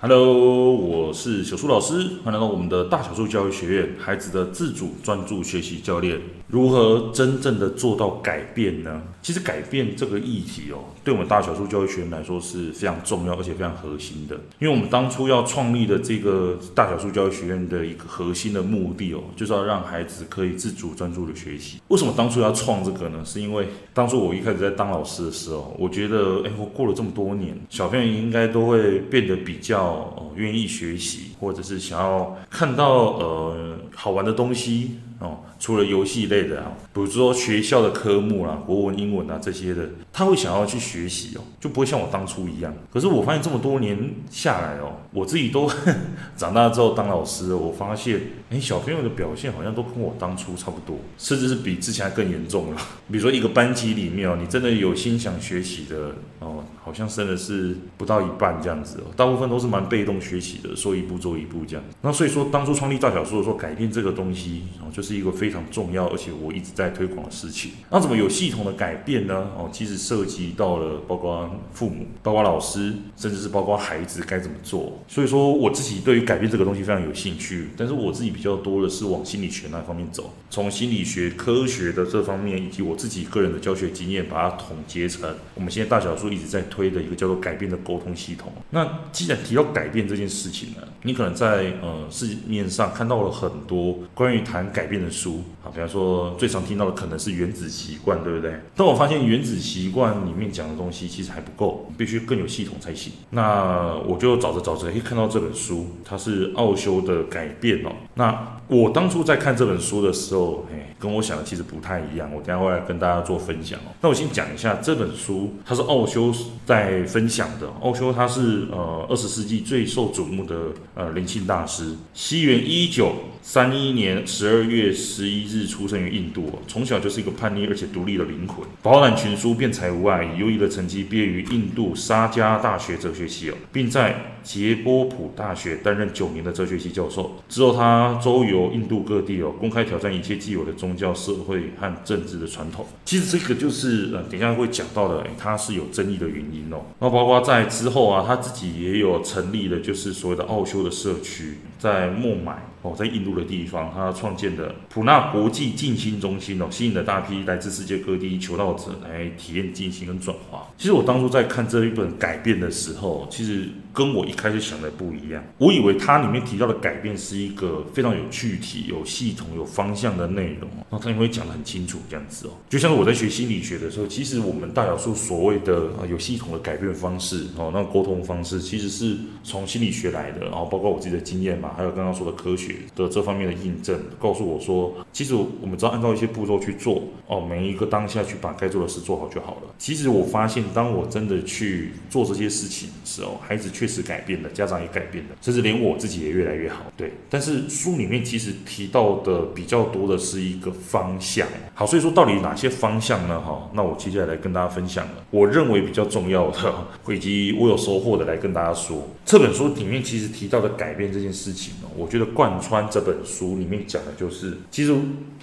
[0.00, 6.20] Hello，我是小苏老师，欢迎来到我们的大小树教育学院，孩子的自主专注学习教练。
[6.46, 9.02] 如何真正的做到改变呢？
[9.20, 14.38] 其实改变这个议题哦，对我们大小数教育学院来说是非常重要而且非常核心的。
[14.58, 21.80] 因为我们当初要创立的这个大小数教育学院的一个核心的目的哦，就是要让孩子可以自主专注的学习。
[21.88, 23.24] 为什么当初要创这个呢？
[23.24, 29.78] 是因为当初我一开始在当老师的时候，我觉得，哎，我过了这么多年，小朋友应该都会变得比较。
[29.78, 35.38] 哦，愿意学习，或者是想要看到呃好玩的东西哦。
[35.58, 42.74] 除了游戏类的啊，比如说学校的科目啦、国文、英文啊这些的，他会想要去学习哦，就不会像我当初一样。
[42.92, 43.96] 可是我发现这么多年
[44.28, 45.70] 下来哦，我自己都
[46.36, 52.82] 长大之后当老师，我发现，哎，小朋友的表现好像都跟我当初差不多，甚至是比之前更严重了。
[53.12, 61.84] 比如说一个班级里面哦，你真的有心想学习的哦，好像升的是不到一半这样子哦，大部分都是蛮被动学习的，说一步做一步这样。
[62.00, 65.48] 那所以说，当初创立大小说的时候，改变这个东西哦，就是一个非。
[65.48, 67.70] 常重要，而且我一直在推广的事情。
[67.90, 69.48] 那怎么有系统的改变呢？
[69.56, 75.02] 哦，其实涉及到了包括父母、包括老师，甚至是包括孩子该怎么做。
[75.08, 77.70] 所以说，我自己对于改变这个东西非常有兴趣。
[77.78, 88.52] 但是我自己比较多的是往心理学那方面走，从心理学科学的这方面，以及我自己个人的教学经验，把它统结成我们现在大小说一直在推推的一个叫做改变的沟通系统。
[88.70, 95.42] 那既然提到改变这件事情呢，你可能在呃市面上看到了很多关于谈改变的书。
[95.64, 98.52] 啊，比方说最常听到的可能是原子习惯，对不对？
[98.76, 103.12] 但我发现原子习惯里面讲的东西其实还不够，必须更有系统才行。
[103.30, 107.90] 那我就找着找着，可以看到这本书，它是奥修的改变哦。
[108.14, 112.30] 那我当初在看这本书的时候，哎，跟我想的其实不太一样。
[112.32, 113.90] 我等下会来跟大家做分享哦。
[114.00, 116.32] 那我先讲一下这本书，它是奥修
[116.68, 117.66] 在分享的。
[117.80, 120.54] 奥修他是呃二十世纪最受瞩目的
[120.94, 137.36] 呃灵性大师，西元一九三一年十二月十一日出生于印度，从小就是一个叛逆而且独立的灵魂，饱览群书，辩才无碍，以优异的成绩毕业于印度沙加大学哲学系哦，并在杰波普大学担任九年的哲学系教授。
[137.48, 142.86] 之后他周游印度各地哦，公开挑战一切既有的宗教、社会和政治的传统。
[143.06, 146.82] 其实这个就是呃，等下会讲到的，他是有争议的原因哦。
[146.98, 152.64] 那包括在之后啊，他自己也有成立了，就是所谓的奥修的社区，在孟买。
[152.80, 160.68] 哦，在印度的地方，他创建的普纳国际静心中心哦，吸引了大批来自世界各地求道者来体验静心跟转化。
[160.78, 165.42] 其实我当初在看这一本改变的时候，其实跟我一开始想的不一样。
[165.58, 172.50] 我以为它里面提到的改变是一个非常有具体、有系统、有方向的内容，那他也会讲得很清楚这样子哦。
[172.68, 182.76] 就像是我在学心理学的时候，其实我们大小数所谓的啊有系统的改变方式哦，那沟通方式其实是从心理学来的，然后包括我自己的经验嘛，还有刚刚说的科学。
[182.94, 189.74] 的这方面的印证，告诉我说，其实我们只要按照一些步骤去做哦，每一个当下去把该做的事做好就好了。
[189.78, 196.84] 其实我发现，当我真的去做这些事情的时候，孩子确实改变了，家长也改变了，甚至连我自己也越来越好。
[196.96, 201.48] 对，但是书里面其实提到的比较多的是一个方向。
[201.74, 203.40] 好，所以说到底哪些方向呢？
[203.40, 206.74] 哈，那我接下来来跟大家分享了，我认为比较重要的，
[207.08, 209.08] 以及我有收获的来跟大家说。
[209.24, 214.94] 这本书里面其实提到的改变这件事情呢，我觉得贯穿这本书里面讲的就是，其实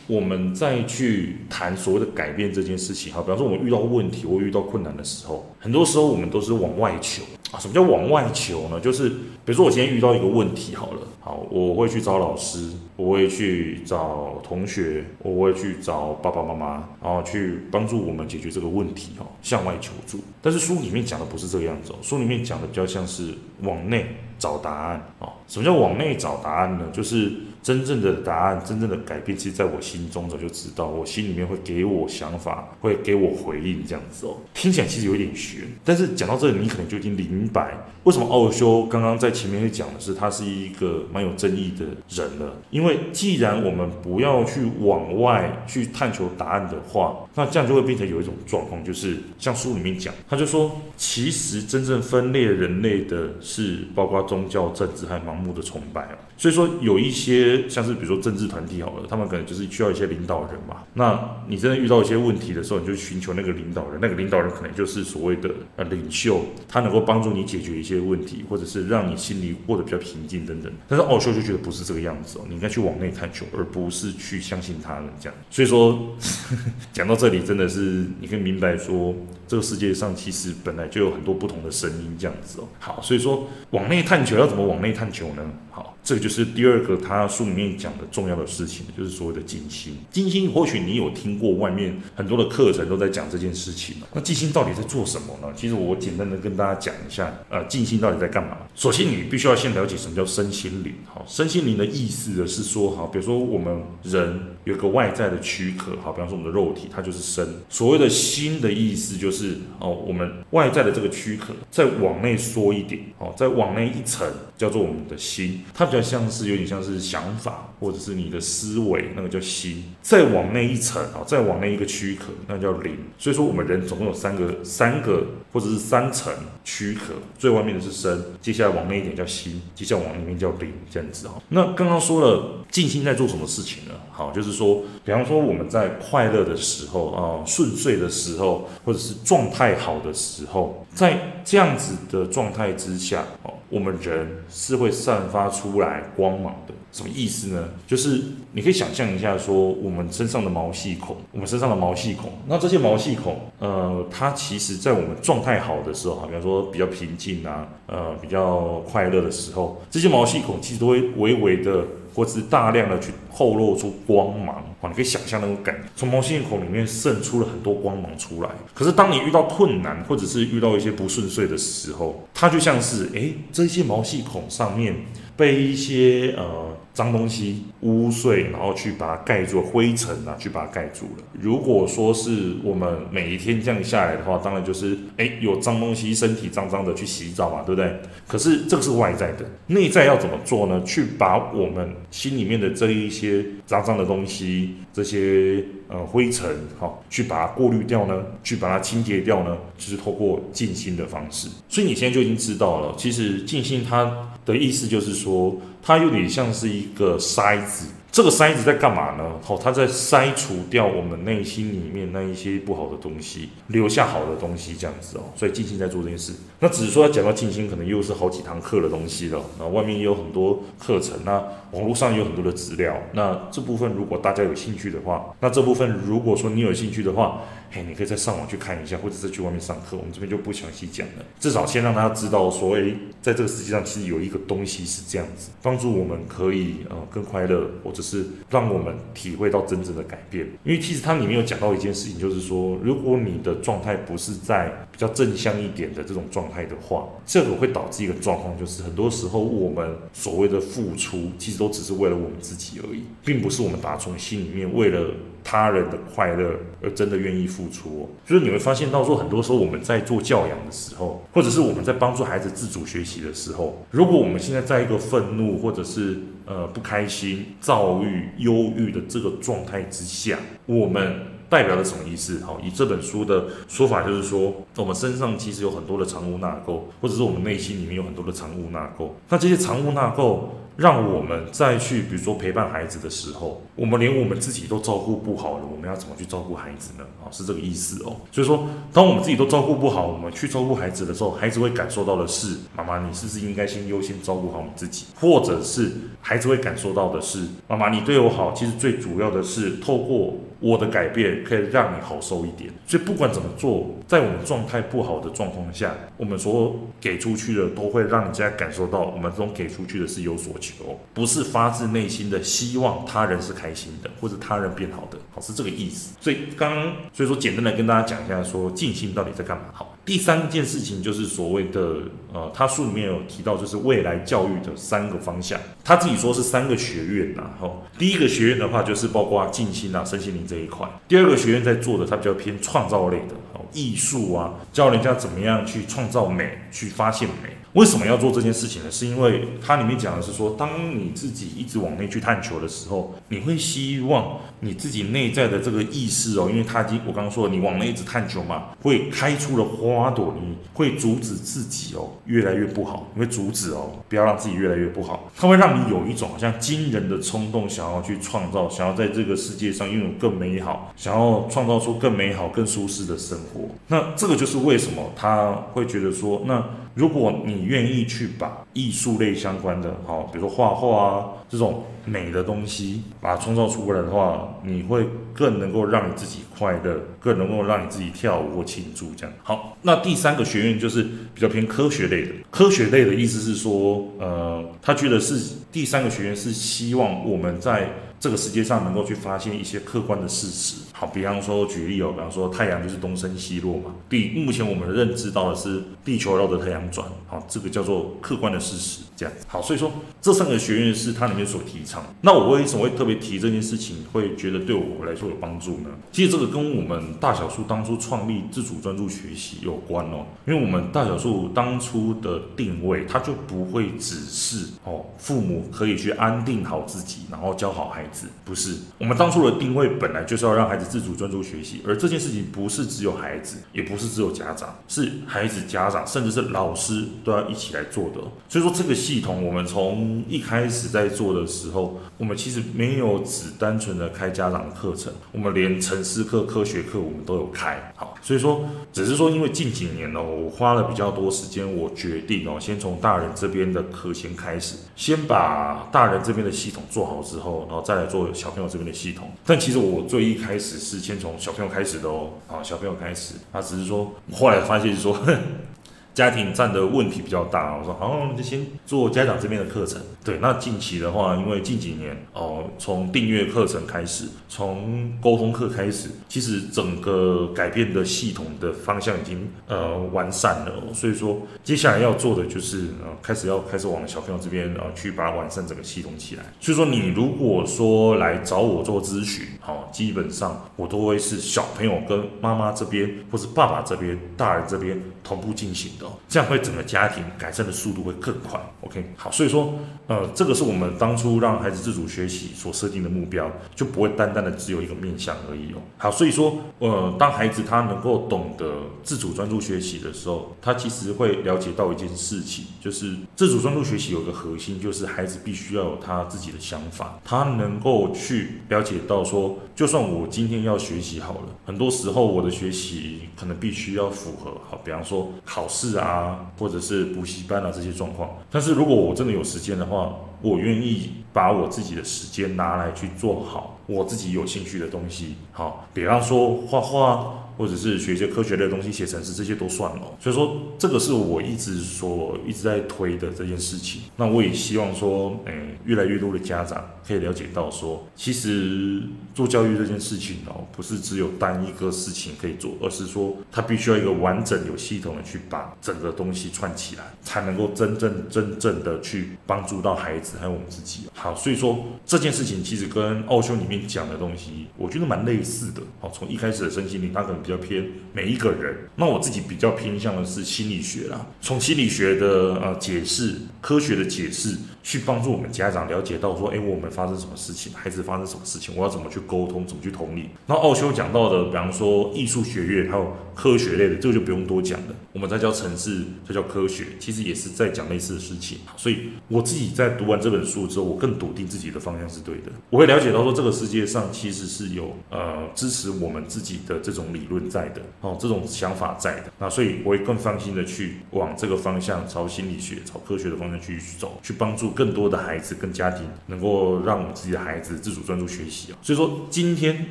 [0.07, 7.59] 我们在去谈所谓的改变这件事情，哈，比方说我们遇到问题或遇到困难的时候，很多时候我们都是往外求啊。
[7.59, 8.79] 什么叫往外求呢？
[8.79, 20.19] 就是比如说我今天遇到一个问题，好了，好，我会去找老师，我会去找同学，我会去找爸爸妈妈，然后去帮助我们解决这个问题，哈，向外求助。
[20.41, 24.05] 但是书里面讲的不是这个样子哦，书里面讲的比较像是往内
[24.37, 25.29] 找答案啊。
[25.47, 26.85] 什么叫往内找答案呢？
[26.91, 27.31] 就是
[27.65, 34.37] 真正的答案，真正的改变，其实在我心中早就知道，我心里面会给我想法，会给我回应，这样子哦。
[34.53, 42.53] 听起来其实有点玄，但是讲到这里，你可能就已经明白为什么奥修刚刚在前面会讲的是他是一个蛮有争议的人了。
[42.69, 56.07] 因为既然我们不要去往外去探求答案的话，那这样就会变成有一种状况，就是像书里面讲，他就说，其实真正分裂人类的是包括宗教、政治和盲目的崇拜。
[56.37, 60.83] 所以说有一些像是比如说政治团体好了，他们可能就是需要一些领导人嘛。
[60.93, 70.71] 那你真的遇到一些问题的时候，你就寻求那个领导人，那个领导人可能就是所谓的呃领袖，他能够帮助你解决一些问题，或者是让你心里过得比较平静等等。
[70.87, 75.35] 但是奥修就觉得不是这个样子哦，你应该去往内探求，而不是去相信他人这样。
[75.49, 76.15] 所以说
[76.93, 79.15] 讲到这里，真的是你可以明白说，
[79.47, 82.67] 这个世界上其实本来就有很多不同的声音，这样子哦。
[82.79, 85.43] 好，所以说往内探求要怎么往内探求呢？
[85.71, 89.97] 好，这个就是第二个他书里面讲的重要的事情，就是所谓的静心。
[90.11, 95.51] 静心或许你有听过外面很多的课程都在讲这件事情，那静心到底在做什么呢？
[95.55, 98.55] 其实我简单的跟大家讲一下，呃，静心到底在干嘛？
[98.75, 100.93] 首先你必须要先了解什么叫身心灵。
[101.11, 107.47] 好，身心灵的意思呢是说，好，比如说我们人有个外在的躯壳，好，比方说我们的肉体，它就是身。
[107.67, 115.63] 所谓的心的意思就是，哦，我们外在的这个躯壳再往内缩一点，哦，再往内一层叫做我们的心。
[115.73, 119.83] 它比较像是有点像是想法，或者是你的思维，那个叫心。
[120.01, 122.97] 再往那一层啊，再往那一个躯壳，那叫灵。
[123.17, 125.25] 所以说，我们人总共有三个、三个
[125.55, 126.33] 或者是三层
[126.65, 131.41] 躯壳，最外面的是身，接下来往内一点叫心，接下来往里面叫灵，这样子哈。
[131.47, 133.93] 那刚刚说了静心在做什么事情呢？
[134.11, 143.53] 好，就是说，比方说我们在快乐的时候啊，顺遂的时候，或者是状态好的时候，在这样子的状态之下，哦。
[143.67, 147.67] 我们人是会散发出来光芒的，什么意思呢？
[147.85, 148.21] 就是
[148.53, 161.85] 你可以想象一下，说我们身上的毛细孔，我们身上的毛细孔，那这些毛细孔，呃，它其实在我们状态好的时候，哈，比方说比较平静啊，呃，比较快乐的时候，这些毛细孔其实都会微微的。
[162.15, 168.49] 或是大量的去透露出光芒，啊，你可以想象那种感觉，从毛细孔里面渗出了很多光芒出来。
[168.73, 174.95] 可是当你遇到困难，或者是遇到一些不顺遂的时候，它就像是，诶，这些毛细孔上面
[175.35, 176.77] 被一些呃。
[176.95, 181.23] 脏东西污秽，然后去把它盖住，灰尘啊，去把它盖住了。
[181.33, 187.93] 如果说是我们每一天这样下来的话，当然就是哎，有脏东西，身体脏脏的去洗澡嘛，对不对？
[188.25, 190.81] 可是这个是外在的，内在要怎么做呢？
[190.85, 196.49] 去把我们心里面的这一些脏脏的东西，这些呃灰尘，
[196.79, 198.23] 好，去把它过滤掉呢？
[198.41, 199.57] 去把它清洁掉呢？
[199.77, 201.49] 就是透过静心的方式。
[201.67, 205.53] 所以你现在就已经知道了，其实静心它的意思就是说。
[205.85, 209.33] 它有点像是一个筛子，这个筛子在干嘛呢？
[209.43, 215.25] 好，它在筛除掉我们内心里面那一些不好的东西，留下好的东西，这样子哦。
[215.35, 216.33] 所以静心在做这件事。
[216.59, 219.39] 那只是说要讲到静心，可能又是好几堂课的东西了。
[219.59, 221.33] 那外面也有很多课程，那
[221.69, 222.97] 网络上也有很多的资料。
[223.13, 227.41] 那这部分如果大家有兴趣的话，那这部分如果说你有兴趣的话，
[227.83, 229.97] 你可以再上网去看一下，或者是去外面上课。
[229.97, 231.25] 我们这边就不详细讲了。
[231.39, 240.45] 至少先让大家知道，说，诶，在这个世界上其实有一个东西是这样子，帮助我们可以呃更快乐，或者是让我们体会到真正的改变。
[240.63, 255.09] 因为其实它里面有讲到一件事情，就是说，如果你的状态不是在比较正向一点的这种状态的话，这个会导致一个状况，就是很多时候我们所谓的付出，其实都只是为了我们自己而已，并不是我们打从心里面为了。
[255.45, 271.35] 他人的快乐而真的愿意付出哦，就是你会发现到说，很多时候我们在做教养的时候，或者是我们在帮助孩子自主学习的时候，如果我们现在在一个愤怒或者是呃不开心、躁郁、忧郁的这个状态之下，我们。
[271.47, 272.41] 代表了什么意思？
[272.43, 279.09] 好，以这本书的说法，就是说，我们身上其实有很多的藏污纳垢，或者是我们内心里面有很多的藏污纳垢。
[279.29, 280.39] 那这些藏污纳垢，
[280.77, 287.05] 让我们再去，比如说陪伴孩子的时候，我们连我们自己都照顾不好了，我们要怎么去照顾孩子呢？
[287.23, 288.17] 啊，是这个意思哦。
[288.31, 295.05] 所以说，当我们自己都照顾不好，我们去照顾孩子的时候，孩子会感受到的是，妈妈，你是不是应该先优先照顾好你自己？
[295.19, 295.91] 或者是
[296.21, 300.35] 孩子会感受到的是，妈妈，你对我好，其实最主要的是透过。
[300.61, 316.15] 我的改变可以让你好受一点，所以不管怎么做，在我们状态不好的状况下，我们所给出去的都会让人家感受到，我们这种给出去的是有所求，不是发自内心的希望他人是开心的，或者他人变好的，好，是这个意思。
[316.19, 316.73] 所以刚
[317.13, 319.65] 所以说简单的跟大家讲一下，说静心到底在干嘛？
[319.73, 321.97] 好，第三件事情就是所谓的
[322.31, 327.49] 呃，他书里面有提到，就是未来教育的三个方向，他自己说是三个学院呐。
[327.59, 330.45] 好，第一个学院的话就是包括静心啊、身心灵。
[330.47, 337.49] 这一块，第二个学院在做的，它比较偏创造类的，哦，艺术啊，教人家怎么样去创造美，去发现美。
[337.73, 338.91] 为什么要做这件事情呢？
[338.91, 355.31] 是因为它里面讲的是说，当你自己一直往内去探求的时候，你会希望你自己内在的这个意识哦，因为它已经我刚刚说了，你往内一直探求嘛，会开出了花花朵，你会阻止自己哦越来越不好，你会阻止哦，不要让自己越来越不好。
[355.35, 363.61] 它会让你有一种好像惊人的冲动，想要去创造，想要在这个世界上拥有更美好，想要创造出更美好、更舒适的生活。
[363.87, 366.63] 那这个就是为什么他会觉得说，那。
[366.95, 379.35] 如果你愿意去把艺术类相关的，好，比如说画画啊这种美的东西，把它创造出来的话，你会更能够让你自己快乐，更能够让你自己跳舞或庆祝这样。
[379.43, 382.31] 好，那第三个学院就是比较偏科学类的。
[382.49, 387.89] 科学类的意思是说，呃，他觉得是第三个学院是希望我们在。
[388.17, 393.93] 这个世界上能够去发现一些客观的事实，好，比方说举例哦，比方说太阳就是东升西落嘛。
[394.07, 399.61] 第目前我们认知到的是地球绕着太阳转，好，这个叫做客观的事实，这样好。
[399.61, 402.01] 所以说这三个学院是它里面所提倡。
[402.21, 405.89] 那我为什么会特别提这件事情，会觉得对我来说有帮助呢？
[406.13, 418.27] 其实这个跟我们大小数当初创立自主专注学习有关哦，因为我们大小数当初的定位，它就不会只是哦，父母可以去安定好自己，然后教好孩子。
[418.45, 428.21] 不是，我们当初的定位本来就是要让孩子自主专注学习，而这件事情不是只有孩子，也不是只有家长，是孩子、家长，甚至是老师都要一起来做的。
[428.47, 437.93] 所以说，这个系统我们从一开始在做的时候，我们其实没有只单纯的开家长的课程，我们连城市课、科学课我们都有开。
[437.95, 448.07] 好，所以说，只是说因为近几年呢，我花了比较多时间，我决定哦，先从大人这边的课先开始，先把大人这边的系统做好之后，然后再来。
[448.07, 455.15] 做小朋友这边的系统，但其实我最一开始是先从小朋友开始的哦，啊，小朋友开始，他只是说，后来发现说。
[456.15, 460.01] 家庭占的问题比较大，我说好，我们就先做家长这边的课程。
[460.23, 470.71] 对，那近期的话，因为近几年哦，从订阅课程开始，从沟通课开始，其实整个改变的系统的方向已经呃完善了。
[470.93, 476.43] 所以说，接下来要做的就是呃开始要开始往小朋友这边呃去把它完善整个系统起来。
[476.61, 486.04] 所以说，你如果说来找我做咨询，好，基本上我都会是小朋友跟妈妈这边，或是爸爸这边、大人这边同步进行的。
[486.27, 488.59] 这样会整个家庭改善的速度会更快。
[488.81, 489.73] OK，好，所以说，
[490.07, 495.77] 呃，这个是我们当初让孩子自主学习所设定的目标，就不会单单的只有一个面向而已哦。
[495.97, 515.94] 好，所以说，呃，当孩子他能够懂得自主专注学习的时候，他其实会了解到一件事情，就是自主专注学习有个核心，就是孩子必须要有他自己的想法，他能够去了解到说，就算我今天要学习好了，很多时候我的学习可能必须要符合，好，比方说考试。
[515.99, 527.41] 啊，或者是补习班啊这些状况，但是如果我真的有时间的话，我愿意把我自己的时间拿来去做好我自己有兴趣的东西，好，比方说画画。
[527.57, 530.01] 或者是学一些科学类的东西，写程式这些都算了。
[530.19, 534.01] 所以说，这个是我一直说一直在推的这件事情。
[534.17, 539.01] 那我也希望说，诶，越来越多的家长可以了解到说，其实
[539.33, 551.03] 做教育这件事情哦，不是只有单一个事情可以做，而是说它必须要一个完整、有系统的去把整个东西串起来，才能够真正真正的去帮助到孩子还有我们自己。
[551.13, 555.81] 好，所以说这件事情其实跟奥修里面讲的东西，我觉得蛮类似的。
[556.01, 557.44] 好，从一开始的身心灵，他可能。
[557.45, 570.29] 比较偏每一个人，那我自己比较偏向的是心理学啦，从心理学的呃解释、科学的解释，去帮助我们家长了解到说，哎，我们发生什么事情，孩子发生什么事情，我要怎么去沟通，怎么去同理。
[570.45, 574.95] 那奥修讲到的，比方说艺术学院还有科学类的，这个就不用多讲了。
[575.11, 578.59] 我们在教城市，这叫科学，其实也是在讲类似的事情。
[578.77, 582.51] 所以我自己在读完这本书之后，我更笃定自己的方向是对的。
[582.69, 587.49] 我会了解到说，这个世界上其实是有呃支持我们自己的这种理论。
[587.55, 598.77] 在的哦，这种想法在的，那所以我会更放心的去往这个方向，朝心理学、朝科学的方向去走，去帮助更多的孩子跟家庭，能够让我们自己的孩子自主专注学习啊。
[598.81, 599.85] 所以说，今天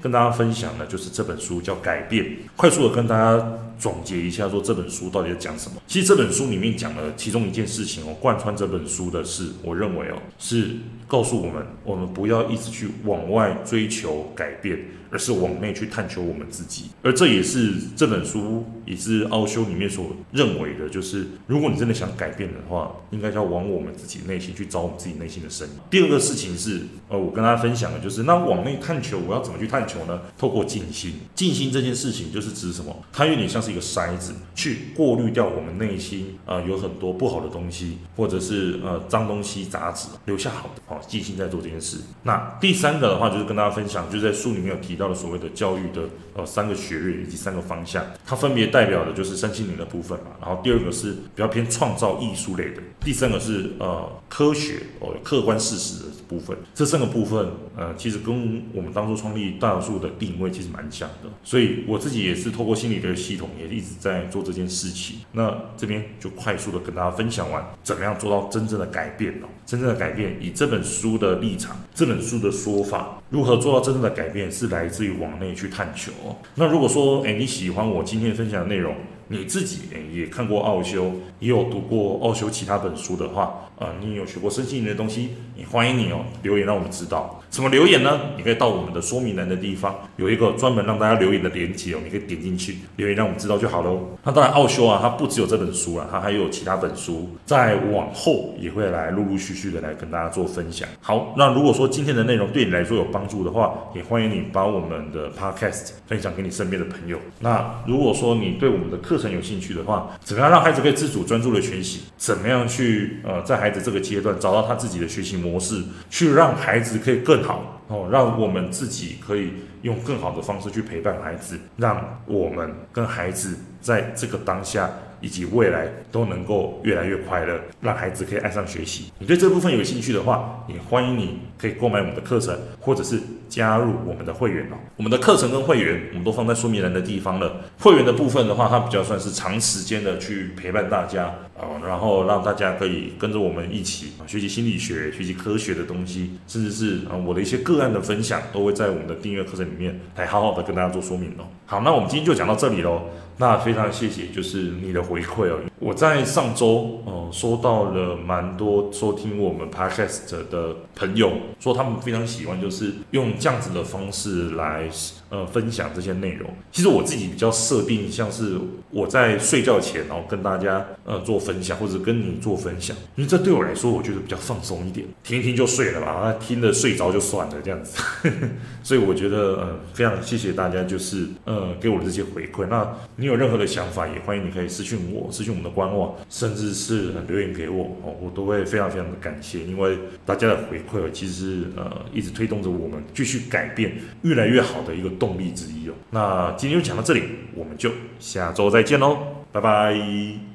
[0.00, 3.44] 跟大家分享的就是这本书叫《改变》，快速的跟大家
[3.78, 5.80] 总结一下，说这本书到底在讲什么。
[5.86, 14.78] 其实这本书里面讲了其中一件事情哦，贯穿这本书的是，我认为哦，是告诉我们，我们不要一直去往外追求改变。
[15.08, 25.74] 而是往内去探求我们自己，而这也是这本书也是奥修里面所认为的，就是如果你真的想改变的话，应该要往我们自己内心去找我们自己内心的声音。
[25.88, 30.20] 第二个事情是，呃，我跟大家分享的就是，那往内探求，我要怎么去探求呢？
[30.36, 32.94] 透过静心，静心这件事情就是指什么？
[33.12, 40.82] 它有点像是一个筛子，去过滤掉我们内心啊、呃、有很多不好的东西，或者是呃脏东西、杂质，留下好的。
[40.86, 41.98] 好，静心在做这件事。
[42.24, 44.96] 那第三个的话，就是跟大家分享，就是在书里面有提。
[44.96, 50.30] 到的所谓的教育的呃三个学院以及三个方向，它分别代表的就是身心灵的部分嘛。
[50.40, 56.56] 然后第二个是比较偏创造艺术类的，第三个是呃科学哦客观事实的部分。
[56.74, 57.46] 这三个部分
[57.76, 61.28] 呃其实跟我们当初创立大小树的定位其实蛮像的。
[61.44, 65.20] 所以我自己也是透过心理的系统也一直在做这件事情。
[65.32, 69.46] 那这边就快速的跟大家分享完，怎么样做到真正的改变哦？
[69.64, 76.12] 真正的改变，以这本书的立场，这本书的说法，如何做到真正的改变，是来自于往内去探求。
[76.54, 78.94] 那如果说，诶，你喜欢我今天分享的内容，
[79.28, 79.80] 你自己
[80.12, 87.40] 也看过奥修，也有读过奥修其他本书的话，呃，你有学过身心灵的东西，也欢迎你哦留言让我们知道。
[87.48, 88.20] 怎么留言呢？
[88.36, 94.16] 你可以到我们的说明栏的地方，有一个专门让大家留言的链接哦，你可以点进去留言让我们知道就好喽。
[94.24, 100.86] 那当然，奥修啊，它不只有这本书啊，它还有其他本书，在往后也会来陆陆续续的来跟大家做分享。
[101.00, 107.18] 好，那如果说今天的内容对你来说有帮助的话，也欢迎你把我们的 podcast 分享给你身边的朋友。
[107.40, 112.02] 那如果说你对我们的课课程有兴趣的话，怎么样让孩子可以自主专注的学习？
[112.18, 129.12] 怎么样去呃，在孩子这个阶段找到他自己的学习模式，去让孩子可以更好哦，让我们自己可以用更好的方式去陪伴孩子，让我们跟孩子在这个当下以及未来都能够越来越快乐，让孩子可以爱上学习。
[129.18, 133.20] 你对这部分有兴趣的话，也欢迎你可以购买我们的课程，或者是。
[133.48, 137.60] 加入我们的会员哦，我们的课程跟会员我们都放在说明栏的地方了。
[137.78, 151.48] 会员的部分的话，它比较算是长时间的去陪伴大家啊，然后让大家可以跟着我们一起学习心理学、学习科学的东西，甚至是啊我的一些个案的分享，都会在我们的订阅课程里面来好好的跟大家做说明哦。
[151.64, 153.02] 好，那我们今天就讲到这里喽。
[153.38, 155.58] 那非常谢谢，就是你的回馈哦。
[155.78, 164.88] 我在上周哦收到了蛮多收听我们 Podcast 的朋友，说他们非常喜欢，就是用这样子的方式来
[165.28, 166.48] 呃分享这些内容。
[166.72, 168.58] 其实我自己比较设定，像是
[168.90, 178.02] 我在睡觉前，然后跟大家呃做分享，或者跟你做分享，因为这对我来说，我觉得比较放松一点，听一听就睡了吧，那听了睡着就算了这样子。
[178.82, 182.66] 所以我觉得呃非常谢谢大家，就是呃给我的这些回馈。
[182.66, 193.92] 那你有任何的想法，也欢迎你可以私讯我，私讯我们的官网，甚至是留言给我哦，我都会非常非常的感谢，因为大家的回馈其实呃一直推动着我们继续改变，
[194.22, 195.92] 越来越好的一个动力之一哦。
[196.10, 197.22] 那今天就讲到这里，
[197.54, 199.18] 我们就下周再见喽，
[199.52, 200.46] 拜拜。